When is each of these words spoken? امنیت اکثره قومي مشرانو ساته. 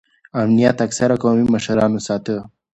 امنیت 0.41 0.77
اکثره 0.85 1.15
قومي 1.23 1.45
مشرانو 1.53 1.99
ساته. 2.07 2.35